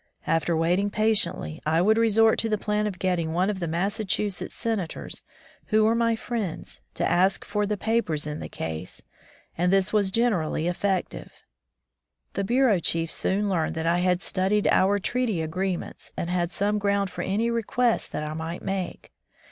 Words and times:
After 0.25 0.57
waiting 0.57 0.89
patiently, 0.89 1.61
I 1.63 1.79
would 1.79 1.99
resort 1.99 2.39
to 2.39 2.49
the 2.49 2.57
plan 2.57 2.87
of 2.87 2.97
getting 2.97 3.33
one 3.33 3.51
of 3.51 3.59
the 3.59 3.67
Massachusetts 3.67 4.55
Senators, 4.55 5.23
who 5.67 5.83
were 5.83 5.93
my 5.93 6.15
friends, 6.15 6.81
to 6.95 7.07
ask 7.07 7.45
for 7.45 7.67
the 7.67 7.77
papers 7.77 8.25
in 8.25 8.39
the 8.39 8.49
case, 8.49 9.03
and 9.55 9.71
this 9.71 9.93
was 9.93 10.09
generally 10.09 10.63
eflFective. 10.63 11.29
The 12.33 12.43
Bureau 12.43 12.79
chiefs 12.79 13.13
soon 13.13 13.47
learned 13.47 13.75
that 13.75 13.85
I 13.85 13.99
had 13.99 14.23
studied 14.23 14.67
our 14.71 14.97
treaty 14.97 15.39
agreements 15.39 16.11
and 16.17 16.31
had 16.31 16.49
some 16.49 16.79
ground 16.79 17.11
for 17.11 17.21
any 17.21 17.51
request 17.51 18.11
that 18.11 18.23
I 18.23 18.33
might 18.33 18.63
make. 18.63 19.11